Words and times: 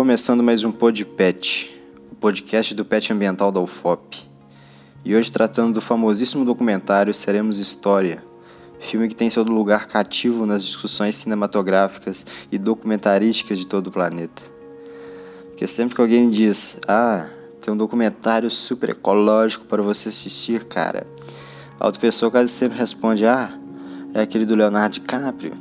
Começando 0.00 0.42
mais 0.42 0.64
um 0.64 0.72
PodPet, 0.72 1.78
o 2.10 2.14
podcast 2.14 2.74
do 2.74 2.86
Pet 2.86 3.12
Ambiental 3.12 3.52
da 3.52 3.60
UFOP. 3.60 4.26
E 5.04 5.14
hoje 5.14 5.30
tratando 5.30 5.74
do 5.74 5.82
famosíssimo 5.82 6.42
documentário 6.42 7.12
Seremos 7.12 7.58
História, 7.58 8.24
filme 8.80 9.08
que 9.08 9.14
tem 9.14 9.28
seu 9.28 9.42
lugar 9.42 9.86
cativo 9.86 10.46
nas 10.46 10.64
discussões 10.64 11.16
cinematográficas 11.16 12.24
e 12.50 12.56
documentarísticas 12.56 13.58
de 13.58 13.66
todo 13.66 13.88
o 13.88 13.90
planeta. 13.90 14.40
Porque 15.48 15.66
sempre 15.66 15.94
que 15.94 16.00
alguém 16.00 16.30
diz, 16.30 16.78
ah, 16.88 17.26
tem 17.60 17.74
um 17.74 17.76
documentário 17.76 18.50
super 18.50 18.88
ecológico 18.88 19.66
para 19.66 19.82
você 19.82 20.08
assistir, 20.08 20.64
cara, 20.64 21.06
a 21.78 21.84
outra 21.84 22.00
pessoa 22.00 22.30
quase 22.30 22.48
sempre 22.48 22.78
responde, 22.78 23.26
ah, 23.26 23.52
é 24.14 24.22
aquele 24.22 24.46
do 24.46 24.56
Leonardo 24.56 24.94
DiCaprio. 24.94 25.52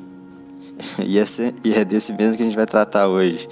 e, 1.05 1.17
esse, 1.17 1.53
e 1.61 1.73
é 1.73 1.83
desse 1.83 2.13
mesmo 2.13 2.37
que 2.37 2.43
a 2.43 2.45
gente 2.45 2.55
vai 2.55 2.65
tratar 2.65 3.09
hoje. 3.09 3.49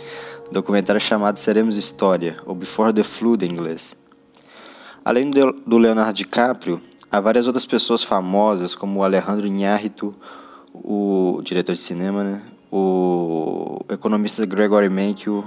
Documentário 0.52 1.00
chamado 1.00 1.38
Seremos 1.38 1.76
História, 1.76 2.38
ou 2.46 2.56
Before 2.56 2.94
the 2.94 3.04
Flood 3.04 3.46
em 3.46 3.52
inglês. 3.52 3.96
Além 5.04 5.30
do 5.30 5.78
Leonardo 5.78 6.14
DiCaprio, 6.14 6.82
há 7.12 7.20
várias 7.20 7.48
outras 7.48 7.66
pessoas 7.66 8.04
famosas, 8.04 8.76
como 8.76 9.00
o 9.00 9.04
Alejandro 9.04 9.48
Iñárritu, 9.48 10.14
o 10.74 11.42
diretor 11.44 11.74
de 11.74 11.82
cinema, 11.82 12.24
né? 12.24 12.42
o 12.72 13.80
economista 13.90 14.46
Gregory 14.46 14.90
Mankiw, 14.90 15.44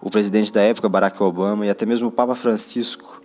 o 0.00 0.10
presidente 0.10 0.52
da 0.52 0.62
época 0.62 0.88
Barack 0.88 1.22
Obama 1.22 1.66
e 1.66 1.70
até 1.70 1.86
mesmo 1.86 2.08
o 2.08 2.12
Papa 2.12 2.34
Francisco. 2.34 3.22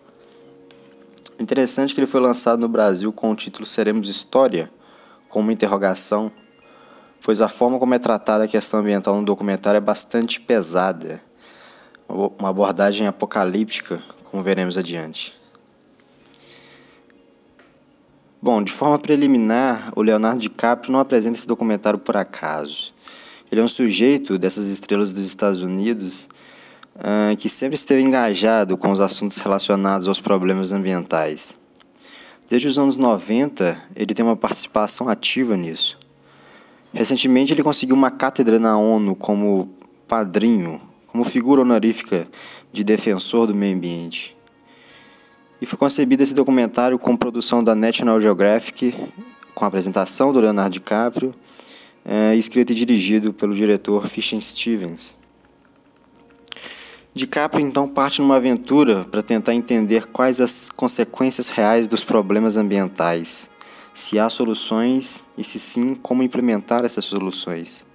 Interessante 1.39 1.93
que 1.93 1.99
ele 1.99 2.07
foi 2.07 2.19
lançado 2.19 2.59
no 2.59 2.67
Brasil 2.67 3.11
com 3.13 3.31
o 3.31 3.35
título 3.35 3.65
Seremos 3.65 4.09
História, 4.09 4.69
com 5.29 5.39
uma 5.39 5.53
interrogação, 5.53 6.31
pois 7.23 7.41
a 7.41 7.47
forma 7.47 7.79
como 7.79 7.93
é 7.93 7.99
tratada 7.99 8.43
a 8.43 8.47
questão 8.47 8.79
ambiental 8.79 9.15
no 9.15 9.25
documentário 9.25 9.77
é 9.77 9.81
bastante 9.81 10.39
pesada, 10.39 11.21
uma 12.07 12.49
abordagem 12.49 13.07
apocalíptica, 13.07 14.01
como 14.25 14.41
veremos 14.41 14.77
adiante. 14.77 15.37
Bom, 18.41 18.63
de 18.63 18.71
forma 18.71 18.97
preliminar, 18.97 19.91
o 19.95 20.01
Leonardo 20.01 20.39
DiCaprio 20.39 20.93
não 20.93 20.99
apresenta 20.99 21.37
esse 21.37 21.45
documentário 21.45 21.99
por 21.99 22.15
acaso. 22.15 22.93
Ele 23.51 23.59
é 23.59 23.63
um 23.63 23.67
sujeito 23.67 24.37
dessas 24.37 24.67
estrelas 24.69 25.11
dos 25.11 25.25
Estados 25.25 25.61
Unidos 25.61 26.29
uh, 26.95 27.35
que 27.35 27.49
sempre 27.49 27.75
esteve 27.75 28.01
engajado 28.01 28.77
com 28.77 28.91
os 28.91 28.99
assuntos 28.99 29.39
relacionados 29.39 30.07
aos 30.07 30.21
problemas 30.21 30.71
ambientais. 30.71 31.53
Desde 32.49 32.67
os 32.67 32.79
anos 32.79 32.97
90, 32.97 33.77
ele 33.95 34.13
tem 34.13 34.25
uma 34.25 34.37
participação 34.37 35.09
ativa 35.09 35.57
nisso. 35.57 35.99
Recentemente, 36.93 37.53
ele 37.53 37.63
conseguiu 37.63 37.95
uma 37.95 38.09
cátedra 38.09 38.59
na 38.59 38.77
ONU 38.77 39.15
como 39.15 39.69
padrinho, 40.07 40.81
como 41.07 41.23
figura 41.23 41.61
honorífica 41.61 42.27
de 42.71 42.83
defensor 42.83 43.47
do 43.47 43.55
meio 43.55 43.75
ambiente. 43.75 44.35
E 45.61 45.65
foi 45.65 45.77
concebido 45.77 46.23
esse 46.23 46.33
documentário 46.33 46.97
com 46.97 47.15
produção 47.15 47.63
da 47.63 47.75
National 47.75 48.19
Geographic, 48.19 48.95
com 49.53 49.65
a 49.65 49.67
apresentação 49.67 50.31
do 50.31 50.39
Leonardo 50.39 50.73
DiCaprio, 50.73 51.35
é, 52.05 52.33
escrito 52.35 52.71
e 52.71 52.75
dirigido 52.75 53.33
pelo 53.33 53.53
diretor 53.53 54.07
Fisher 54.07 54.39
Stevens. 54.41 55.17
DiCaprio 57.13 57.65
então 57.65 57.87
parte 57.87 58.21
numa 58.21 58.37
aventura 58.37 59.03
para 59.03 59.21
tentar 59.21 59.53
entender 59.53 60.07
quais 60.07 60.39
as 60.39 60.69
consequências 60.69 61.49
reais 61.49 61.87
dos 61.87 62.03
problemas 62.03 62.55
ambientais, 62.55 63.48
se 63.99 64.17
há 64.17 64.29
soluções 64.29 65.25
e 65.37 65.43
se 65.43 65.59
sim, 65.59 65.93
como 65.93 66.23
implementar 66.23 66.85
essas 66.85 67.03
soluções. 67.03 67.85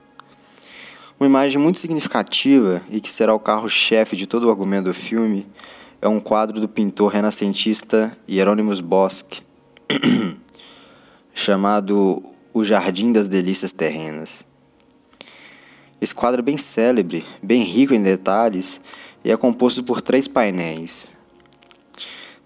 Uma 1.18 1.26
imagem 1.26 1.58
muito 1.58 1.80
significativa 1.80 2.82
e 2.90 3.00
que 3.00 3.10
será 3.10 3.32
o 3.32 3.38
carro-chefe 3.40 4.14
de 4.14 4.26
todo 4.26 4.44
o 4.44 4.50
argumento 4.50 4.84
do 4.84 4.94
filme 4.94 5.46
é 6.02 6.06
um 6.06 6.20
quadro 6.20 6.60
do 6.60 6.68
pintor 6.68 7.10
renascentista 7.10 8.14
Hieronymus 8.28 8.80
Bosch, 8.80 9.42
chamado 11.32 12.22
O 12.52 12.62
Jardim 12.62 13.10
das 13.10 13.26
Delícias 13.26 13.72
Terrenas. 13.72 14.44
Esse 16.02 16.14
quadro 16.14 16.40
é 16.40 16.44
bem 16.44 16.58
célebre, 16.58 17.24
bem 17.42 17.62
rico 17.62 17.94
em 17.94 18.02
detalhes 18.02 18.78
e 19.24 19.32
é 19.32 19.36
composto 19.38 19.82
por 19.82 20.02
três 20.02 20.28
painéis. 20.28 21.13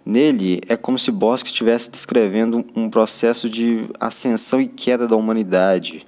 Nele 0.09 0.63
é 0.67 0.75
como 0.75 0.99
se 0.99 1.11
Bosque 1.11 1.51
estivesse 1.51 1.91
descrevendo 1.91 2.65
um 2.75 2.89
processo 2.89 3.47
de 3.47 3.91
ascensão 4.01 4.59
e 4.59 4.67
queda 4.67 5.07
da 5.07 5.15
humanidade, 5.15 6.07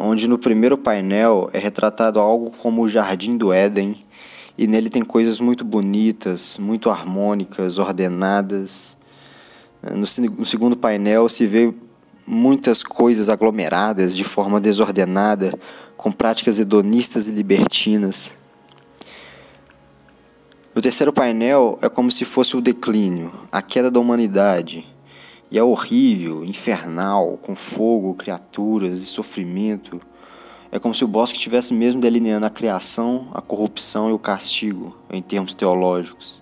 onde 0.00 0.26
no 0.26 0.38
primeiro 0.38 0.78
painel 0.78 1.50
é 1.52 1.58
retratado 1.58 2.18
algo 2.18 2.50
como 2.50 2.80
o 2.80 2.88
Jardim 2.88 3.36
do 3.36 3.52
Éden, 3.52 4.02
e 4.56 4.66
nele 4.66 4.88
tem 4.88 5.02
coisas 5.04 5.38
muito 5.38 5.66
bonitas, 5.66 6.56
muito 6.56 6.88
harmônicas, 6.88 7.76
ordenadas. 7.76 8.96
No, 9.82 10.06
no 10.38 10.46
segundo 10.46 10.74
painel 10.74 11.28
se 11.28 11.46
vê 11.46 11.74
muitas 12.26 12.82
coisas 12.82 13.28
aglomeradas 13.28 14.16
de 14.16 14.24
forma 14.24 14.58
desordenada, 14.58 15.52
com 15.94 16.10
práticas 16.10 16.58
hedonistas 16.58 17.28
e 17.28 17.32
libertinas. 17.32 18.32
No 20.74 20.80
terceiro 20.80 21.12
painel 21.12 21.78
é 21.82 21.88
como 21.90 22.10
se 22.10 22.24
fosse 22.24 22.56
o 22.56 22.60
declínio, 22.60 23.30
a 23.52 23.60
queda 23.60 23.90
da 23.90 24.00
humanidade. 24.00 24.86
E 25.50 25.58
é 25.58 25.62
horrível, 25.62 26.42
infernal, 26.42 27.38
com 27.42 27.54
fogo, 27.54 28.14
criaturas 28.14 29.02
e 29.02 29.04
sofrimento. 29.04 30.00
É 30.70 30.78
como 30.78 30.94
se 30.94 31.04
o 31.04 31.08
bosque 31.08 31.36
estivesse 31.36 31.74
mesmo 31.74 32.00
delineando 32.00 32.46
a 32.46 32.50
criação, 32.50 33.28
a 33.34 33.42
corrupção 33.42 34.08
e 34.08 34.14
o 34.14 34.18
castigo, 34.18 34.96
em 35.12 35.20
termos 35.20 35.52
teológicos. 35.52 36.40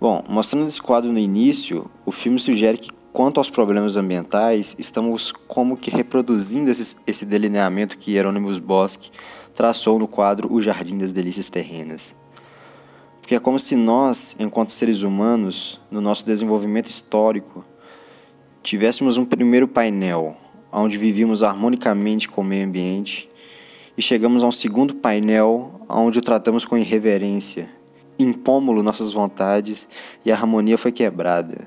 Bom, 0.00 0.24
mostrando 0.26 0.66
esse 0.66 0.80
quadro 0.80 1.12
no 1.12 1.18
início, 1.18 1.90
o 2.06 2.10
filme 2.10 2.40
sugere 2.40 2.78
que, 2.78 2.90
quanto 3.12 3.36
aos 3.36 3.50
problemas 3.50 3.96
ambientais, 3.96 4.74
estamos 4.78 5.30
como 5.46 5.76
que 5.76 5.90
reproduzindo 5.90 6.70
esse, 6.70 6.96
esse 7.06 7.26
delineamento 7.26 7.98
que 7.98 8.12
Hieronymus 8.12 8.58
Bosch 8.58 9.10
traçou 9.54 9.98
no 9.98 10.08
quadro 10.08 10.50
O 10.50 10.62
Jardim 10.62 10.96
das 10.96 11.12
Delícias 11.12 11.50
Terrenas. 11.50 12.16
Porque 13.26 13.34
é 13.34 13.40
como 13.40 13.58
se 13.58 13.74
nós, 13.74 14.36
enquanto 14.38 14.70
seres 14.70 15.02
humanos, 15.02 15.80
no 15.90 16.00
nosso 16.00 16.24
desenvolvimento 16.24 16.88
histórico, 16.88 17.64
tivéssemos 18.62 19.16
um 19.16 19.24
primeiro 19.24 19.66
painel, 19.66 20.36
onde 20.70 20.96
vivíamos 20.96 21.42
harmonicamente 21.42 22.28
com 22.28 22.42
o 22.42 22.44
meio 22.44 22.64
ambiente, 22.64 23.28
e 23.98 24.00
chegamos 24.00 24.44
a 24.44 24.46
um 24.46 24.52
segundo 24.52 24.94
painel, 24.94 25.80
onde 25.88 26.20
o 26.20 26.22
tratamos 26.22 26.64
com 26.64 26.78
irreverência, 26.78 27.68
impômo-lo 28.16 28.80
nossas 28.80 29.12
vontades 29.12 29.88
e 30.24 30.30
a 30.30 30.36
harmonia 30.36 30.78
foi 30.78 30.92
quebrada. 30.92 31.66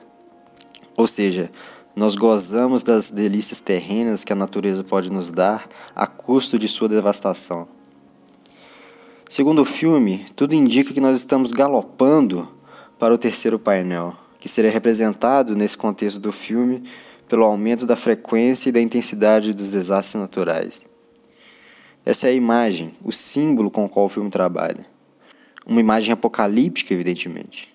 Ou 0.96 1.08
seja, 1.08 1.52
nós 1.94 2.16
gozamos 2.16 2.84
das 2.84 3.12
delícias 3.12 3.59
terrenas 3.59 4.24
que 4.24 4.31
a 4.31 4.36
natureza 4.38 4.81
pode 4.81 5.12
nos 5.12 5.30
dar 5.30 5.68
a 5.94 6.08
custo 6.08 6.58
de 6.58 6.70
sua 6.70 6.88
devastação. 6.88 7.78
Segundo 9.29 9.62
o 9.62 9.66
filme, 9.66 10.25
tudo 10.35 10.56
indica 10.56 10.91
que 10.91 11.00
nós 11.00 11.16
estamos 11.16 11.51
galopando 11.51 12.50
para 12.97 13.13
o 13.13 13.17
terceiro 13.17 13.59
painel, 13.59 14.16
que 14.40 14.50
seria 14.50 14.72
representado 14.72 15.56
nesse 15.56 15.78
contexto 15.78 16.19
do 16.19 16.31
filme 16.31 16.81
pelo 17.28 17.44
aumento 17.44 17.85
da 17.85 17.95
frequência 17.95 18.69
e 18.69 18.72
da 18.72 18.81
intensidade 18.81 19.53
dos 19.53 19.69
desastres 19.69 20.19
naturais. 20.19 20.88
Essa 22.03 22.25
é 22.25 22.31
a 22.31 22.34
imagem, 22.34 22.91
o 23.03 23.12
símbolo 23.12 23.69
com 23.69 23.85
o 23.85 23.90
qual 23.90 24.07
o 24.07 24.09
filme 24.09 24.31
trabalha. 24.31 24.84
Uma 25.63 25.79
imagem 25.79 26.11
apocalíptica, 26.11 26.91
evidentemente. 26.91 27.72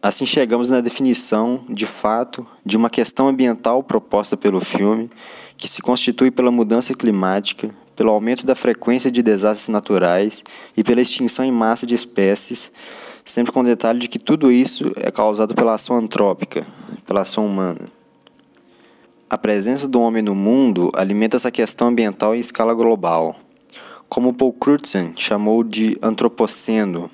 Assim 0.00 0.24
chegamos 0.24 0.70
na 0.70 0.80
definição, 0.80 1.64
de 1.68 1.84
fato, 1.84 2.46
de 2.64 2.76
uma 2.76 2.88
questão 2.88 3.26
ambiental 3.26 3.82
proposta 3.82 4.36
pelo 4.36 4.60
filme, 4.60 5.10
que 5.56 5.66
se 5.66 5.82
constitui 5.82 6.30
pela 6.30 6.52
mudança 6.52 6.94
climática, 6.94 7.74
pelo 7.98 8.12
aumento 8.12 8.46
da 8.46 8.54
frequência 8.54 9.10
de 9.10 9.24
desastres 9.24 9.68
naturais 9.68 10.44
e 10.76 10.84
pela 10.84 11.00
extinção 11.00 11.44
em 11.44 11.50
massa 11.50 11.84
de 11.84 11.96
espécies, 11.96 12.70
sempre 13.24 13.50
com 13.50 13.58
o 13.58 13.64
detalhe 13.64 13.98
de 13.98 14.06
que 14.06 14.20
tudo 14.20 14.52
isso 14.52 14.92
é 14.94 15.10
causado 15.10 15.52
pela 15.52 15.74
ação 15.74 15.96
antrópica, 15.96 16.64
pela 17.04 17.22
ação 17.22 17.44
humana. 17.44 17.90
A 19.28 19.36
presença 19.36 19.88
do 19.88 20.00
homem 20.00 20.22
no 20.22 20.32
mundo 20.32 20.92
alimenta 20.94 21.36
essa 21.36 21.50
questão 21.50 21.88
ambiental 21.88 22.36
em 22.36 22.38
escala 22.38 22.72
global, 22.72 23.34
como 24.08 24.32
Paul 24.32 24.52
Crutzen 24.52 25.12
chamou 25.16 25.64
de 25.64 25.98
antropoceno, 26.00 27.10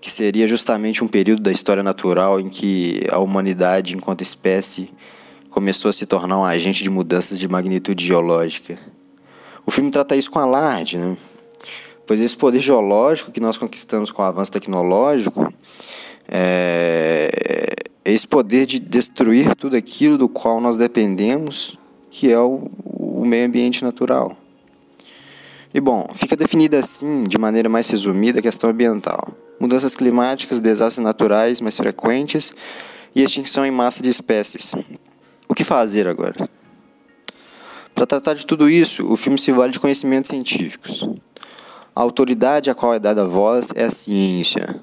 que 0.00 0.10
seria 0.10 0.48
justamente 0.48 1.04
um 1.04 1.08
período 1.08 1.42
da 1.42 1.52
história 1.52 1.82
natural 1.82 2.40
em 2.40 2.48
que 2.48 3.06
a 3.10 3.18
humanidade, 3.18 3.94
enquanto 3.94 4.22
espécie, 4.22 4.90
começou 5.50 5.90
a 5.90 5.92
se 5.92 6.06
tornar 6.06 6.38
um 6.38 6.44
agente 6.44 6.82
de 6.82 6.88
mudanças 6.88 7.38
de 7.38 7.46
magnitude 7.46 8.02
geológica. 8.02 8.93
O 9.66 9.70
filme 9.70 9.90
trata 9.90 10.14
isso 10.16 10.30
com 10.30 10.38
alarde, 10.38 10.98
né? 10.98 11.16
pois 12.06 12.20
esse 12.20 12.36
poder 12.36 12.60
geológico 12.60 13.32
que 13.32 13.40
nós 13.40 13.56
conquistamos 13.56 14.10
com 14.10 14.20
o 14.22 14.24
avanço 14.24 14.52
tecnológico 14.52 15.52
é 16.28 17.30
esse 18.04 18.26
poder 18.26 18.66
de 18.66 18.78
destruir 18.78 19.54
tudo 19.54 19.76
aquilo 19.76 20.18
do 20.18 20.28
qual 20.28 20.60
nós 20.60 20.76
dependemos, 20.76 21.78
que 22.10 22.30
é 22.30 22.38
o, 22.38 22.70
o 22.84 23.24
meio 23.24 23.46
ambiente 23.46 23.82
natural. 23.82 24.36
E 25.72 25.80
bom, 25.80 26.06
fica 26.14 26.36
definida 26.36 26.78
assim, 26.78 27.24
de 27.24 27.38
maneira 27.38 27.68
mais 27.68 27.88
resumida, 27.88 28.40
a 28.40 28.42
questão 28.42 28.70
ambiental. 28.70 29.26
Mudanças 29.58 29.96
climáticas, 29.96 30.60
desastres 30.60 31.02
naturais 31.02 31.60
mais 31.60 31.76
frequentes 31.76 32.52
e 33.14 33.22
extinção 33.22 33.64
em 33.64 33.70
massa 33.70 34.02
de 34.02 34.10
espécies. 34.10 34.74
O 35.48 35.54
que 35.54 35.64
fazer 35.64 36.06
agora? 36.06 36.48
Para 37.94 38.06
tratar 38.06 38.34
de 38.34 38.44
tudo 38.44 38.68
isso, 38.68 39.06
o 39.06 39.16
filme 39.16 39.38
se 39.38 39.52
vale 39.52 39.72
de 39.72 39.78
conhecimentos 39.78 40.28
científicos. 40.28 41.08
A 41.94 42.00
autoridade 42.00 42.68
a 42.68 42.74
qual 42.74 42.92
é 42.92 42.98
dada 42.98 43.24
voz 43.24 43.68
é 43.76 43.84
a 43.84 43.90
ciência, 43.90 44.82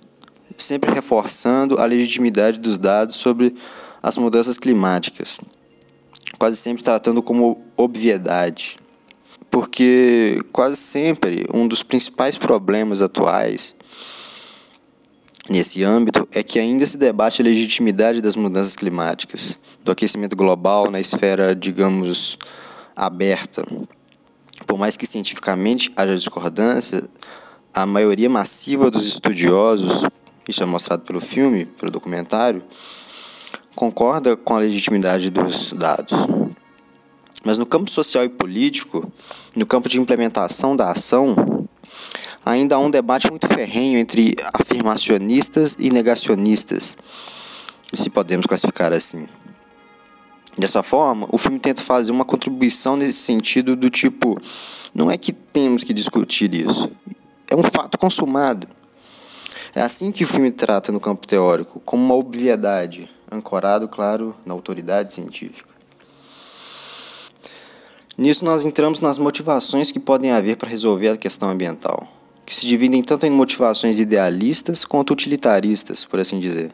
sempre 0.58 0.92
reforçando 0.92 1.78
a 1.78 1.86
legitimidade 1.86 2.58
dos 2.58 2.78
dados 2.78 3.18
sobre 3.18 3.54
as 4.02 4.18
mudanças 4.18 4.58
climáticas, 4.58 5.42
quase 6.40 6.56
sempre 6.56 6.84
tratando 6.84 7.22
como 7.22 7.62
obviedade. 7.75 8.78
Porque 9.50 10.40
quase 10.54 10.78
sempre 10.78 11.46
um 11.54 11.68
dos 11.68 11.84
principais 11.84 12.38
problemas 12.38 13.02
atuais 13.02 13.75
nesse 15.50 15.84
âmbito 15.84 16.25
é 16.31 16.42
que 16.42 16.58
ainda 16.58 16.86
se 16.86 16.98
debate 16.98 17.42
a 17.42 17.46
legitimidade 17.46 18.22
das 18.22 18.38
mudanças 18.38 18.78
climáticas, 18.78 19.60
do 19.84 19.92
aquecimento 19.92 20.38
global 20.38 20.90
na 20.90 21.02
esfera, 21.02 21.54
digamos, 21.54 22.40
aberta. 22.96 23.64
Por 24.66 24.78
mais 24.78 24.96
que 24.96 25.06
cientificamente 25.06 25.92
haja 25.96 26.16
discordância, 26.16 27.10
a 27.74 27.86
maioria 27.86 28.30
massiva 28.30 28.92
dos 28.92 29.06
estudiosos, 29.06 30.06
isso 30.48 30.62
é 30.62 30.66
mostrado 30.66 31.04
pelo 31.04 31.22
filme, 31.22 31.66
pelo 31.66 31.92
documentário, 31.92 32.64
concorda 33.76 34.36
com 34.36 34.56
a 34.56 34.60
legitimidade 34.60 35.30
dos 35.30 35.74
dados. 35.74 36.18
Mas 37.44 37.58
no 37.58 37.66
campo 37.66 37.90
social 37.90 38.24
e 38.24 38.30
político, 38.30 39.12
no 39.56 39.66
campo 39.66 39.90
de 39.90 40.00
implementação 40.00 40.76
da 40.76 40.92
ação, 40.92 41.36
ainda 42.46 42.76
há 42.76 42.80
um 42.80 42.90
debate 42.90 43.30
muito 43.30 43.48
ferrenho 43.48 43.98
entre 43.98 44.36
afirmacionistas 44.54 45.76
e 45.80 45.90
negacionistas, 45.90 46.96
se 47.94 48.10
podemos 48.10 48.46
classificar 48.46 48.94
assim. 48.94 49.28
Dessa 50.57 50.83
forma, 50.83 51.27
o 51.31 51.38
filme 51.38 51.59
tenta 51.59 51.81
fazer 51.81 52.12
uma 52.12 52.25
contribuição 52.25 52.98
nesse 52.98 53.19
sentido 53.19 53.75
do 53.75 53.89
tipo, 53.89 54.36
não 54.94 55.09
é 55.09 55.18
que 55.18 55.31
temos 55.31 55.83
que 55.83 55.94
discutir 55.94 56.53
isso, 56.53 56.92
é 57.50 57.56
um 57.56 57.63
fato 57.63 57.98
consumado. 57.98 58.68
É 59.74 59.81
assim 59.81 60.12
que 60.12 60.25
o 60.25 60.27
filme 60.27 60.51
trata 60.51 60.92
no 60.92 61.00
campo 61.00 61.25
teórico, 61.25 61.80
como 61.86 62.03
uma 62.03 62.15
obviedade, 62.15 63.09
ancorado, 63.31 63.88
claro, 63.88 64.36
na 64.45 64.53
autoridade 64.53 65.13
científica. 65.13 65.71
Nisso 68.18 68.44
nós 68.44 68.65
entramos 68.65 69.00
nas 69.00 69.18
motivações 69.18 69.92
que 69.92 70.00
podem 70.00 70.31
haver 70.31 70.57
para 70.57 70.69
resolver 70.69 71.09
a 71.09 71.18
questão 71.18 71.50
ambiental, 71.50 72.06
que 72.45 72.53
se 72.53 72.65
dividem 72.65 73.01
tanto 73.01 73.25
em 73.25 73.30
motivações 73.30 74.00
idealistas 74.00 74.83
quanto 74.83 75.13
utilitaristas, 75.13 76.03
por 76.03 76.19
assim 76.19 76.39
dizer. 76.39 76.74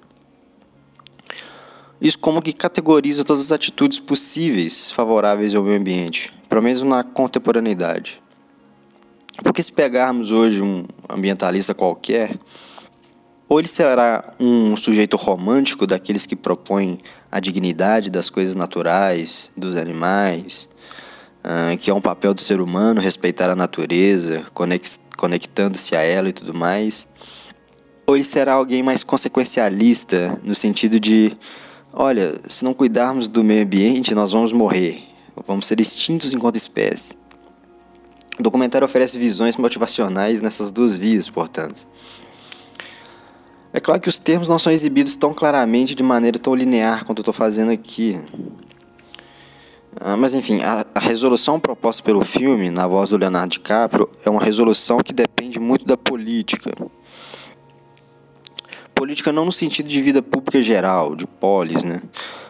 Isso 1.99 2.19
como 2.19 2.41
que 2.41 2.53
categoriza 2.53 3.23
todas 3.23 3.45
as 3.45 3.51
atitudes 3.51 3.99
possíveis 3.99 4.91
favoráveis 4.91 5.55
ao 5.55 5.63
meio 5.63 5.79
ambiente, 5.79 6.31
pelo 6.47 6.61
menos 6.61 6.83
na 6.83 7.03
contemporaneidade. 7.03 8.21
Porque 9.43 9.61
se 9.63 9.71
pegarmos 9.71 10.31
hoje 10.31 10.61
um 10.61 10.85
ambientalista 11.09 11.73
qualquer, 11.73 12.37
ou 13.49 13.59
ele 13.59 13.67
será 13.67 14.33
um 14.39 14.75
sujeito 14.75 15.15
romântico 15.15 15.87
daqueles 15.87 16.25
que 16.25 16.35
propõem 16.35 16.97
a 17.31 17.39
dignidade 17.39 18.09
das 18.09 18.29
coisas 18.29 18.55
naturais, 18.55 19.51
dos 19.55 19.75
animais, 19.75 20.67
ah, 21.43 21.75
que 21.79 21.89
é 21.89 21.93
um 21.93 22.01
papel 22.01 22.33
do 22.33 22.41
ser 22.41 22.59
humano 22.59 22.99
respeitar 22.99 23.49
a 23.49 23.55
natureza, 23.55 24.45
conectando-se 25.15 25.95
a 25.95 26.01
ela 26.01 26.29
e 26.29 26.33
tudo 26.33 26.53
mais, 26.53 27.07
ou 28.05 28.15
ele 28.15 28.23
será 28.23 28.53
alguém 28.53 28.83
mais 28.83 29.03
consequencialista, 29.03 30.39
no 30.43 30.55
sentido 30.55 30.99
de 30.99 31.33
Olha, 31.99 32.39
se 32.47 32.63
não 32.63 32.75
cuidarmos 32.75 33.27
do 33.27 33.43
meio 33.43 33.63
ambiente, 33.63 34.13
nós 34.13 34.31
vamos 34.31 34.51
morrer. 34.51 35.03
Vamos 35.47 35.65
ser 35.65 35.81
extintos 35.81 36.31
enquanto 36.31 36.55
espécie. 36.55 37.15
O 38.39 38.43
documentário 38.43 38.85
oferece 38.85 39.17
visões 39.17 39.57
motivacionais 39.57 40.39
nessas 40.39 40.69
duas 40.69 40.95
vias, 40.95 41.27
portanto. 41.27 41.87
É 43.73 43.79
claro 43.79 43.99
que 43.99 44.07
os 44.07 44.19
termos 44.19 44.47
não 44.47 44.59
são 44.59 44.71
exibidos 44.71 45.15
tão 45.15 45.33
claramente 45.33 45.95
de 45.95 46.03
maneira 46.03 46.37
tão 46.37 46.53
linear 46.53 47.03
quanto 47.03 47.17
eu 47.17 47.23
estou 47.23 47.33
fazendo 47.33 47.71
aqui. 47.71 48.19
Ah, 49.99 50.15
mas 50.15 50.35
enfim, 50.35 50.61
a, 50.61 50.85
a, 50.93 50.99
resolução 50.99 51.59
proposta 51.59 52.03
pelo 52.03 52.23
filme, 52.23 52.69
na 52.69 52.85
voz 52.85 53.09
do 53.09 53.17
Leonardo 53.17 53.53
DiCaprio, 53.53 54.07
é 54.23 54.29
uma 54.29 54.43
resolução 54.43 54.99
que 54.99 55.13
depende 55.13 55.59
muito 55.59 55.83
da 55.83 55.97
política 55.97 56.71
política 58.97 59.31
não 59.31 59.45
no 59.45 59.51
sentido 59.51 59.87
de 59.87 60.01
vida 60.01 60.23
pública 60.23 60.59
geral, 60.59 61.15
de 61.15 61.27
polis, 61.27 61.83
né? 61.83 62.01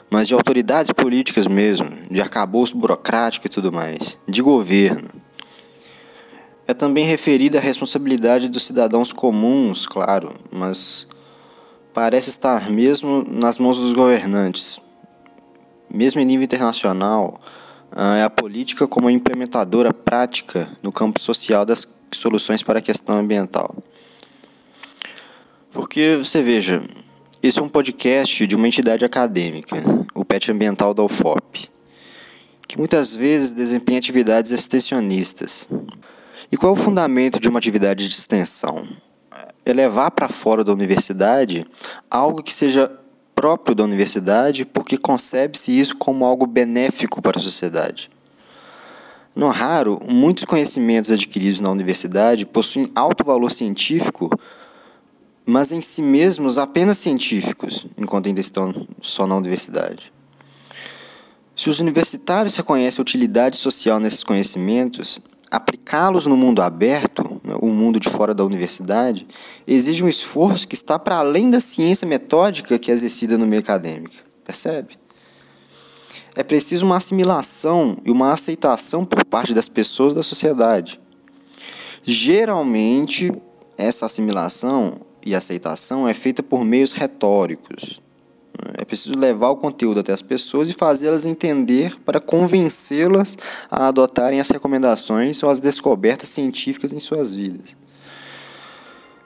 Mas 0.09 0.29
de 0.29 0.33
autoridades 0.33 0.91
políticas 0.93 1.45
mesmo, 1.45 1.89
de 2.09 2.21
arcabouço 2.21 2.77
burocrático 2.77 3.45
e 3.45 3.49
tudo 3.49 3.71
mais, 3.71 4.17
de 4.25 4.41
governo. 4.41 5.09
É 6.65 6.73
também 6.73 7.05
referida 7.05 7.57
à 7.57 7.61
responsabilidade 7.61 8.47
dos 8.47 8.65
cidadãos 8.65 9.11
comuns, 9.11 9.85
claro, 9.85 10.33
mas 10.49 11.05
parece 11.93 12.29
estar 12.29 12.69
mesmo 12.69 13.25
nas 13.29 13.57
mãos 13.57 13.77
dos 13.77 13.91
governantes. 13.91 14.79
Mesmo 15.93 16.21
em 16.21 16.25
nível 16.25 16.45
internacional, 16.45 17.39
é 18.17 18.23
a 18.23 18.29
política 18.29 18.87
como 18.87 19.09
implementadora 19.09 19.93
prática 19.93 20.69
no 20.81 20.91
campo 20.91 21.19
social 21.19 21.65
das 21.65 21.85
soluções 22.13 22.63
para 22.63 22.79
a 22.79 22.81
questão 22.81 23.17
ambiental. 23.17 23.75
Porque 25.77 26.17
você 26.17 26.41
veja, 26.41 26.81
esse 27.41 27.59
é 27.59 27.61
um 27.61 27.69
podcast 27.69 28.47
de 28.47 28.55
uma 28.55 28.67
entidade 28.67 29.05
acadêmica, 29.05 29.75
o 30.15 30.25
PET 30.25 30.51
Ambiental 30.51 30.91
da 30.91 31.03
UFOP, 31.03 31.69
que 32.67 32.79
muitas 32.79 33.15
vezes 33.15 33.53
desempenha 33.53 33.99
atividades 33.99 34.51
extensionistas. 34.51 35.69
E 36.51 36.57
qual 36.57 36.75
é 36.75 36.79
o 36.79 36.83
fundamento 36.83 37.39
de 37.39 37.47
uma 37.47 37.59
atividade 37.59 38.07
de 38.07 38.15
extensão? 38.15 38.87
É 39.63 39.71
levar 39.71 40.09
para 40.09 40.27
fora 40.27 40.63
da 40.63 40.73
universidade 40.73 41.63
algo 42.09 42.41
que 42.41 42.51
seja 42.51 42.91
próprio 43.35 43.75
da 43.75 43.83
universidade, 43.83 44.65
porque 44.65 44.97
concebe-se 44.97 45.79
isso 45.79 45.95
como 45.95 46.25
algo 46.25 46.47
benéfico 46.47 47.21
para 47.21 47.37
a 47.37 47.41
sociedade. 47.41 48.09
Não 49.35 49.49
raro, 49.49 49.99
muitos 50.09 50.43
conhecimentos 50.43 51.11
adquiridos 51.11 51.59
na 51.59 51.69
universidade 51.69 52.47
possuem 52.47 52.89
alto 52.95 53.23
valor 53.23 53.51
científico 53.51 54.27
mas 55.49 55.71
em 55.71 55.79
si 55.79 56.01
mesmos 56.01 56.57
apenas 56.57 56.97
científicos, 56.97 57.87
enquanto 57.97 58.27
ainda 58.27 58.41
estão 58.41 58.85
só 59.01 59.25
na 59.25 59.33
universidade. 59.33 60.11
Se 61.55 61.69
os 61.69 61.79
universitários 61.79 62.57
reconhecem 62.57 62.99
a 62.99 63.01
utilidade 63.01 63.55
social 63.55 63.97
nesses 63.97 64.25
conhecimentos, 64.25 65.21
aplicá-los 65.49 66.25
no 66.25 66.35
mundo 66.35 66.61
aberto, 66.61 67.41
o 67.61 67.67
mundo 67.67 67.97
de 67.97 68.09
fora 68.09 68.33
da 68.33 68.43
universidade, 68.43 69.25
exige 69.65 70.03
um 70.03 70.09
esforço 70.09 70.67
que 70.67 70.75
está 70.75 70.99
para 70.99 71.15
além 71.15 71.49
da 71.49 71.61
ciência 71.61 72.05
metódica 72.05 72.77
que 72.77 72.91
é 72.91 72.93
exercida 72.93 73.37
no 73.37 73.47
meio 73.47 73.61
acadêmico. 73.61 74.15
Percebe? 74.43 74.99
É 76.35 76.43
preciso 76.43 76.85
uma 76.85 76.97
assimilação 76.97 77.97
e 78.03 78.11
uma 78.11 78.33
aceitação 78.33 79.05
por 79.05 79.23
parte 79.23 79.53
das 79.53 79.69
pessoas 79.69 80.13
da 80.13 80.21
sociedade. 80.21 80.99
Geralmente, 82.03 83.31
essa 83.77 84.05
assimilação 84.05 85.07
e 85.27 85.35
aceitação 85.35 86.07
é 86.07 86.13
feita 86.13 86.41
por 86.41 86.63
meios 86.63 86.93
retóricos. 86.93 88.01
É 88.75 88.85
preciso 88.85 89.15
levar 89.15 89.49
o 89.49 89.57
conteúdo 89.57 89.99
até 89.99 90.13
as 90.13 90.21
pessoas 90.21 90.69
e 90.69 90.73
fazê-las 90.73 91.25
entender 91.25 91.99
para 92.05 92.19
convencê-las 92.19 93.37
a 93.69 93.87
adotarem 93.87 94.39
as 94.39 94.49
recomendações 94.49 95.43
ou 95.43 95.49
as 95.49 95.59
descobertas 95.59 96.29
científicas 96.29 96.93
em 96.93 96.99
suas 96.99 97.33
vidas. 97.33 97.75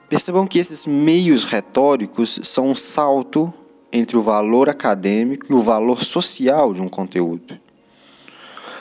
Percebam 0.09 0.45
que 0.47 0.59
esses 0.59 0.85
meios 0.85 1.43
retóricos 1.43 2.39
são 2.43 2.67
um 2.67 2.75
salto 2.75 3.53
entre 3.93 4.17
o 4.17 4.21
valor 4.21 4.69
acadêmico 4.69 5.45
e 5.49 5.53
o 5.53 5.59
valor 5.59 6.03
social 6.03 6.73
de 6.73 6.81
um 6.81 6.89
conteúdo. 6.89 7.57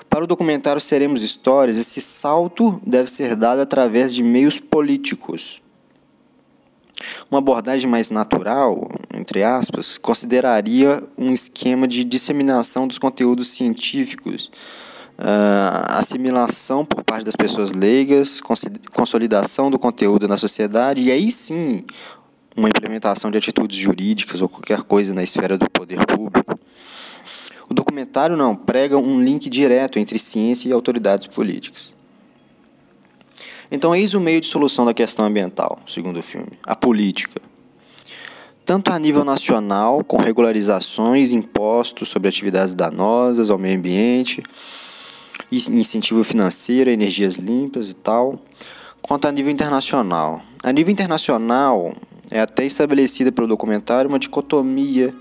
Para 0.09 0.25
o 0.25 0.27
documentário 0.27 0.81
Seremos 0.81 1.23
Histórias, 1.23 1.79
esse 1.79 2.01
salto 2.01 2.81
deve 2.85 3.09
ser 3.09 3.37
dado 3.37 3.61
através 3.61 4.13
de 4.13 4.23
meios 4.25 4.59
políticos 4.59 5.63
uma 7.31 7.39
abordagem 7.39 7.89
mais 7.89 8.11
natural, 8.11 8.89
entre 9.15 9.43
aspas, 9.43 9.99
consideraria 9.99 11.03
um 11.17 11.33
esquema 11.33 11.87
de 11.87 12.05
disseminação 12.05 12.87
dos 12.87 12.99
conteúdos 12.99 13.49
científicos, 13.49 14.51
uh, 15.19 15.99
assimilação 15.99 16.85
por 16.85 17.03
parte 17.05 17.25
das 17.25 17.37
pessoas 17.37 17.73
leigas, 17.73 18.41
consolidação 18.93 19.71
do 19.71 19.79
conteúdo 19.79 20.27
na 20.27 20.37
sociedade 20.37 21.03
e 21.03 21.11
aí 21.11 21.31
sim 21.31 21.85
uma 22.57 22.69
implementação 22.69 23.31
de 23.31 23.39
atitudes 23.39 23.79
jurídicas 23.79 24.43
ou 24.43 24.49
qualquer 24.49 24.83
coisa 24.83 25.15
na 25.15 25.23
esfera 25.23 25.57
do 25.57 25.69
poder 25.71 26.05
público. 26.05 26.59
O 27.69 27.75
documentário 27.75 28.37
não 28.37 28.57
prega 28.57 28.99
um 28.99 29.23
link 29.23 29.49
direto 29.49 29.99
entre 29.99 30.19
ciência 30.19 30.69
e 30.69 30.73
autoridades 30.73 31.29
políticas. 31.29 32.00
Então, 33.71 33.95
eis 33.95 34.15
o 34.15 34.21
meio 34.21 34.41
de 34.41 34.49
solução 34.49 34.85
da 34.85 34.93
questão 34.93 35.25
ambiental, 35.25 35.79
segundo 35.87 36.19
o 36.19 36.23
filme: 36.23 36.53
a 36.65 36.75
política. 36.75 37.41
Tanto 38.67 38.93
a 38.93 38.99
nível 38.99 39.25
nacional, 39.25 40.05
com 40.05 40.17
regularizações, 40.17 41.33
impostos 41.33 42.09
sobre 42.09 42.29
atividades 42.29 42.75
danosas 42.75 43.51
ao 43.51 43.59
meio 43.59 43.77
ambiente, 43.77 44.43
incentivo 45.51 46.23
financeiro, 46.23 46.91
energias 46.91 47.37
limpas 47.37 47.89
e 47.89 47.95
tal, 47.95 48.41
quanto 49.03 49.27
a 49.27 49.33
nível 49.33 49.51
internacional. 49.51 50.41
A 50.63 50.73
nível 50.73 50.93
internacional, 50.93 51.93
é 52.31 52.41
até 52.41 52.65
estabelecida 52.65 53.33
pelo 53.33 53.49
documentário 53.49 54.09
uma 54.09 54.19
dicotomia 54.19 55.13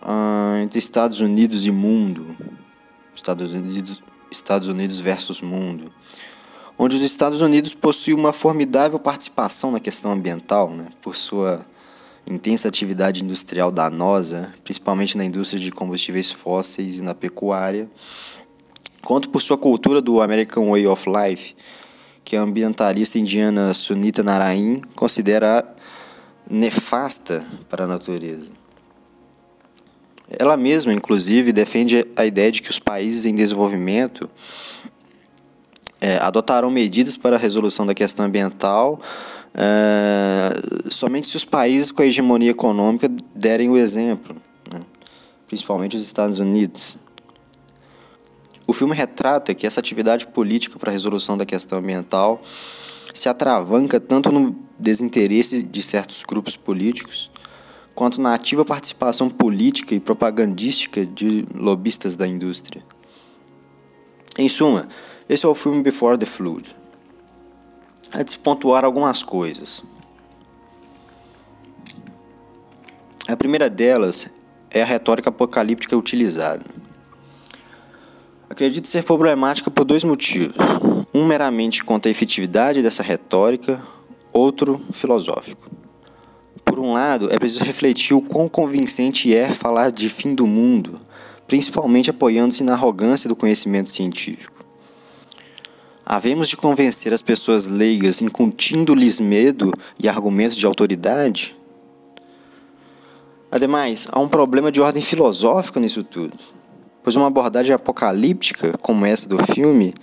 uh, 0.00 0.56
entre 0.62 0.78
Estados 0.78 1.20
Unidos 1.20 1.66
e 1.66 1.70
mundo. 1.70 2.34
Estados 3.14 3.52
Unidos, 3.52 4.02
Estados 4.30 4.68
Unidos 4.68 4.98
versus 4.98 5.40
mundo 5.42 5.92
onde 6.78 6.96
os 6.96 7.02
Estados 7.02 7.40
Unidos 7.40 7.72
possuem 7.74 8.16
uma 8.16 8.32
formidável 8.32 8.98
participação 8.98 9.70
na 9.70 9.80
questão 9.80 10.12
ambiental, 10.12 10.70
né, 10.70 10.86
por 11.00 11.14
sua 11.14 11.64
intensa 12.26 12.68
atividade 12.68 13.22
industrial 13.22 13.70
danosa, 13.70 14.52
principalmente 14.64 15.16
na 15.16 15.24
indústria 15.24 15.60
de 15.60 15.70
combustíveis 15.70 16.32
fósseis 16.32 16.98
e 16.98 17.02
na 17.02 17.14
pecuária, 17.14 17.88
quanto 19.04 19.28
por 19.28 19.42
sua 19.42 19.58
cultura 19.58 20.00
do 20.00 20.20
American 20.20 20.70
Way 20.70 20.86
of 20.86 21.04
Life, 21.08 21.54
que 22.24 22.36
a 22.36 22.40
ambientalista 22.40 23.18
indiana 23.18 23.74
Sunita 23.74 24.22
Narain 24.22 24.80
considera 24.94 25.74
nefasta 26.48 27.46
para 27.68 27.84
a 27.84 27.86
natureza. 27.86 28.50
Ela 30.38 30.56
mesma, 30.56 30.92
inclusive, 30.92 31.52
defende 31.52 32.06
a 32.16 32.24
ideia 32.24 32.50
de 32.50 32.62
que 32.62 32.70
os 32.70 32.78
países 32.78 33.26
em 33.26 33.34
desenvolvimento 33.34 34.28
é, 36.04 36.18
adotarão 36.18 36.70
medidas 36.70 37.16
para 37.16 37.36
a 37.36 37.38
resolução 37.38 37.86
da 37.86 37.94
questão 37.94 38.26
ambiental 38.26 39.00
é, 39.54 40.52
somente 40.90 41.28
se 41.28 41.36
os 41.36 41.46
países 41.46 41.90
com 41.90 42.02
a 42.02 42.06
hegemonia 42.06 42.50
econômica 42.50 43.08
derem 43.34 43.70
o 43.70 43.76
exemplo, 43.78 44.36
né? 44.70 44.80
principalmente 45.46 45.96
os 45.96 46.02
Estados 46.02 46.40
Unidos. 46.40 46.98
O 48.66 48.72
filme 48.74 48.94
retrata 48.94 49.54
que 49.54 49.66
essa 49.66 49.80
atividade 49.80 50.26
política 50.26 50.78
para 50.78 50.90
a 50.90 50.92
resolução 50.92 51.38
da 51.38 51.46
questão 51.46 51.78
ambiental 51.78 52.42
se 53.14 53.28
atravanca 53.28 53.98
tanto 53.98 54.30
no 54.30 54.54
desinteresse 54.78 55.62
de 55.62 55.82
certos 55.82 56.22
grupos 56.22 56.54
políticos, 56.54 57.30
quanto 57.94 58.20
na 58.20 58.34
ativa 58.34 58.62
participação 58.62 59.30
política 59.30 59.94
e 59.94 60.00
propagandística 60.00 61.06
de 61.06 61.46
lobistas 61.54 62.14
da 62.14 62.26
indústria. 62.26 62.84
Em 64.36 64.48
suma, 64.48 64.88
esse 65.28 65.46
é 65.46 65.48
o 65.48 65.54
filme 65.54 65.82
Before 65.82 66.18
the 66.18 66.26
Flood. 66.26 66.76
Há 68.12 68.22
de 68.22 68.32
se 68.32 68.38
pontuar 68.38 68.84
algumas 68.84 69.22
coisas. 69.22 69.82
A 73.26 73.34
primeira 73.34 73.70
delas 73.70 74.30
é 74.70 74.82
a 74.82 74.84
retórica 74.84 75.30
apocalíptica 75.30 75.96
utilizada. 75.96 76.64
Acredito 78.50 78.86
ser 78.86 79.02
problemática 79.02 79.70
por 79.70 79.84
dois 79.84 80.04
motivos. 80.04 80.56
Um 81.12 81.24
meramente 81.24 81.82
quanto 81.82 82.06
à 82.06 82.10
efetividade 82.10 82.82
dessa 82.82 83.02
retórica, 83.02 83.80
outro 84.32 84.80
filosófico. 84.92 85.70
Por 86.64 86.78
um 86.78 86.92
lado, 86.92 87.32
é 87.32 87.38
preciso 87.38 87.64
refletir 87.64 88.14
o 88.14 88.20
quão 88.20 88.48
convincente 88.48 89.34
é 89.34 89.54
falar 89.54 89.90
de 89.90 90.08
fim 90.08 90.34
do 90.34 90.46
mundo, 90.46 91.00
principalmente 91.46 92.10
apoiando-se 92.10 92.62
na 92.62 92.74
arrogância 92.74 93.28
do 93.28 93.36
conhecimento 93.36 93.90
científico. 93.90 94.53
Havemos 96.06 96.48
de 96.48 96.56
convencer 96.56 97.14
as 97.14 97.22
pessoas 97.22 97.66
leigas 97.66 98.20
incutindo-lhes 98.20 99.18
medo 99.18 99.72
e 99.98 100.06
argumentos 100.06 100.54
de 100.54 100.66
autoridade? 100.66 101.56
Ademais, 103.50 104.06
há 104.12 104.20
um 104.20 104.28
problema 104.28 104.70
de 104.70 104.82
ordem 104.82 105.02
filosófica 105.02 105.80
nisso 105.80 106.04
tudo, 106.04 106.36
pois 107.02 107.16
uma 107.16 107.28
abordagem 107.28 107.74
apocalíptica, 107.74 108.76
como 108.82 109.06
essa 109.06 109.26
do 109.26 109.38
filme, 109.46 109.94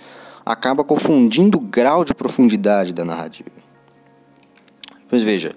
acaba 0.44 0.82
confundindo 0.82 1.58
o 1.58 1.60
grau 1.60 2.04
de 2.04 2.12
profundidade 2.12 2.92
da 2.92 3.04
narrativa. 3.04 3.50
Pois 5.08 5.22
veja, 5.22 5.54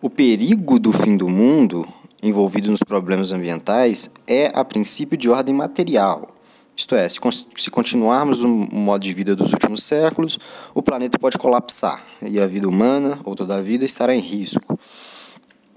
o 0.00 0.08
perigo 0.08 0.78
do 0.78 0.92
fim 0.92 1.16
do 1.16 1.28
mundo 1.28 1.88
envolvido 2.22 2.70
nos 2.70 2.84
problemas 2.84 3.32
ambientais 3.32 4.10
é, 4.28 4.52
a 4.54 4.64
princípio, 4.64 5.18
de 5.18 5.28
ordem 5.28 5.54
material 5.54 6.37
isto 6.78 6.94
é, 6.94 7.08
se, 7.08 7.18
se 7.56 7.70
continuarmos 7.72 8.38
no 8.38 8.48
modo 8.48 9.02
de 9.02 9.12
vida 9.12 9.34
dos 9.34 9.52
últimos 9.52 9.82
séculos, 9.82 10.38
o 10.72 10.80
planeta 10.80 11.18
pode 11.18 11.36
colapsar 11.36 12.06
e 12.22 12.38
a 12.38 12.46
vida 12.46 12.68
humana, 12.68 13.18
ou 13.24 13.34
toda 13.34 13.56
a 13.56 13.60
vida, 13.60 13.84
estará 13.84 14.14
em 14.14 14.20
risco. 14.20 14.78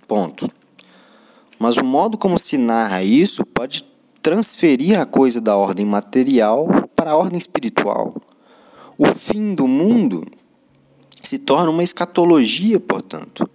Ponto. 0.07 0.47
Mas 1.57 1.75
o 1.77 1.83
modo 1.83 2.19
como 2.19 2.37
se 2.37 2.55
narra 2.55 3.01
isso 3.01 3.43
pode 3.43 3.83
transferir 4.21 4.99
a 4.99 5.05
coisa 5.07 5.41
da 5.41 5.55
ordem 5.55 5.87
material 5.87 6.67
para 6.95 7.13
a 7.13 7.17
ordem 7.17 7.39
espiritual. 7.39 8.13
O 8.95 9.07
fim 9.07 9.55
do 9.55 9.67
mundo 9.67 10.23
se 11.23 11.39
torna 11.39 11.71
uma 11.71 11.81
escatologia, 11.81 12.79
portanto, 12.79 13.49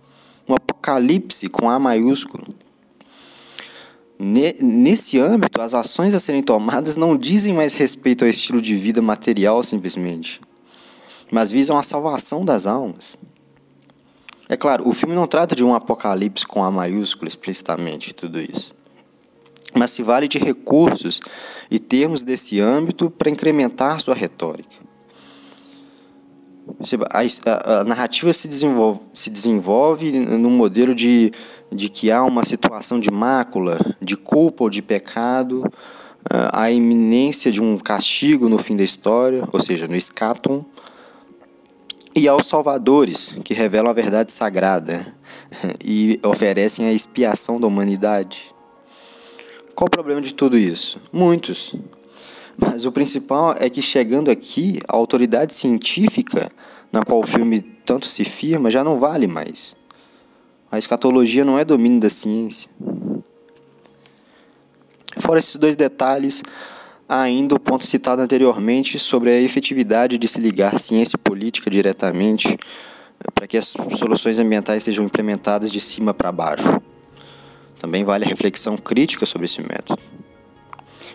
um 0.48 0.54
apocalipse 0.56 1.48
com 1.48 1.70
A 1.70 1.78
maiúsculo. 1.78 2.48
Nesse 4.18 5.18
âmbito, 5.18 5.60
as 5.60 5.74
ações 5.74 6.14
a 6.14 6.20
serem 6.20 6.42
tomadas 6.42 6.96
não 6.96 7.16
dizem 7.16 7.52
mais 7.52 7.74
respeito 7.74 8.24
ao 8.24 8.30
estilo 8.30 8.62
de 8.62 8.74
vida 8.74 9.02
material 9.02 9.62
simplesmente, 9.62 10.40
mas 11.30 11.50
visam 11.50 11.76
a 11.76 11.82
salvação 11.82 12.44
das 12.44 12.66
almas. 12.66 13.18
É 14.48 14.56
claro, 14.56 14.88
o 14.88 14.92
filme 14.92 15.14
não 15.14 15.26
trata 15.26 15.54
de 15.56 15.64
um 15.64 15.74
apocalipse 15.74 16.46
com 16.46 16.62
A 16.62 16.70
maiúscula 16.70 17.28
explicitamente, 17.28 18.14
tudo 18.14 18.40
isso. 18.40 18.74
Mas 19.74 19.90
se 19.90 20.02
vale 20.02 20.28
de 20.28 20.38
recursos 20.38 21.20
e 21.70 21.78
termos 21.78 22.22
desse 22.22 22.60
âmbito 22.60 23.10
para 23.10 23.28
incrementar 23.28 24.00
sua 24.00 24.14
retórica. 24.14 24.86
A 27.10 27.84
narrativa 27.84 28.32
se 28.32 28.48
desenvolve, 28.48 29.00
se 29.12 29.28
desenvolve 29.28 30.12
num 30.12 30.50
modelo 30.50 30.94
de 30.94 31.32
de 31.70 31.88
que 31.88 32.10
há 32.10 32.22
uma 32.24 32.44
situação 32.44 32.98
de 32.98 33.10
mácula, 33.10 33.78
de 34.00 34.16
culpa 34.16 34.64
ou 34.64 34.70
de 34.70 34.82
pecado, 34.82 35.70
ah, 36.30 36.62
a 36.62 36.70
iminência 36.70 37.50
de 37.50 37.60
um 37.60 37.78
castigo 37.78 38.48
no 38.48 38.58
fim 38.58 38.76
da 38.76 38.82
história, 38.82 39.42
ou 39.52 39.60
seja, 39.60 39.86
no 39.86 39.94
escatom, 39.94 40.64
e 42.14 42.26
aos 42.26 42.46
salvadores, 42.46 43.36
que 43.44 43.52
revelam 43.52 43.90
a 43.90 43.94
verdade 43.94 44.32
sagrada 44.32 45.06
e 45.84 46.18
oferecem 46.24 46.86
a 46.86 46.92
expiação 46.92 47.60
da 47.60 47.66
humanidade. 47.66 48.54
Qual 49.74 49.86
o 49.86 49.90
problema 49.90 50.22
de 50.22 50.32
tudo 50.32 50.56
isso? 50.56 50.98
Muitos. 51.12 51.74
Mas 52.56 52.86
o 52.86 52.92
principal 52.92 53.54
é 53.58 53.68
que 53.68 53.82
chegando 53.82 54.30
aqui, 54.30 54.80
a 54.88 54.96
autoridade 54.96 55.52
científica 55.52 56.50
na 56.90 57.02
qual 57.02 57.20
o 57.20 57.26
filme 57.26 57.60
tanto 57.60 58.06
se 58.06 58.24
firma 58.24 58.70
já 58.70 58.82
não 58.82 58.98
vale 58.98 59.26
mais. 59.26 59.76
A 60.76 60.78
escatologia 60.78 61.42
não 61.42 61.58
é 61.58 61.64
domínio 61.64 61.98
da 61.98 62.10
ciência. 62.10 62.68
Fora 65.16 65.38
esses 65.38 65.56
dois 65.56 65.74
detalhes, 65.74 66.42
há 67.08 67.22
ainda 67.22 67.54
o 67.54 67.58
ponto 67.58 67.86
citado 67.86 68.20
anteriormente 68.20 68.98
sobre 68.98 69.30
a 69.30 69.40
efetividade 69.40 70.18
de 70.18 70.28
se 70.28 70.38
ligar 70.38 70.78
ciência 70.78 71.16
e 71.16 71.18
política 71.18 71.70
diretamente 71.70 72.58
para 73.34 73.46
que 73.46 73.56
as 73.56 73.74
soluções 73.96 74.38
ambientais 74.38 74.84
sejam 74.84 75.06
implementadas 75.06 75.72
de 75.72 75.80
cima 75.80 76.12
para 76.12 76.30
baixo. 76.30 76.78
Também 77.80 78.04
vale 78.04 78.26
a 78.26 78.28
reflexão 78.28 78.76
crítica 78.76 79.24
sobre 79.24 79.46
esse 79.46 79.62
método. 79.62 79.98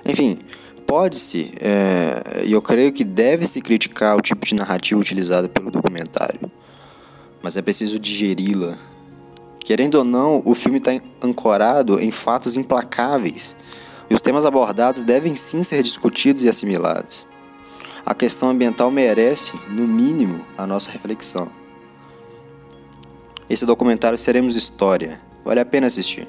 Enfim, 0.03 0.39
pode-se, 0.88 1.51
é, 1.62 2.46
e 2.48 2.51
eu 2.51 2.63
creio 2.63 2.91
que 2.91 3.03
deve-se 3.03 3.62
criticar 3.62 4.18
o 4.18 4.22
tipo 4.22 4.44
de 4.44 4.56
narrativa 4.56 5.00
utilizada 5.00 5.48
pelo 5.48 5.70
documentário, 5.70 6.51
mas 7.44 7.58
é 7.58 7.62
preciso 7.62 8.00
digeri-la 8.00 8.89
Querendo 9.63 9.96
ou 9.96 10.03
não, 10.03 10.41
o 10.44 10.56
filme 10.56 10.80
está 10.80 10.91
ancorado 11.22 12.00
em 12.00 12.12
fatos 12.12 12.56
implacáveis 12.56 13.56
e 14.10 14.13
os 14.13 14.22
temas 14.22 14.46
abordados 14.46 15.03
devem 15.03 15.36
sim 15.36 15.63
ser 15.63 15.84
discutidos 15.84 16.44
e 16.44 16.50
assimilados. 16.50 17.25
A 18.06 18.15
questão 18.15 18.50
ambiental 18.50 18.89
merece, 18.89 19.53
no 19.70 19.88
mínimo, 19.88 20.44
a 20.58 20.65
nossa 20.65 20.89
reflexão. 20.89 21.50
Esse 23.50 23.65
documentário 23.65 24.18
Seremos 24.18 24.56
História. 24.56 25.22
Vale 25.46 25.60
a 25.60 25.65
pena 25.65 25.88
assistir. 25.88 26.27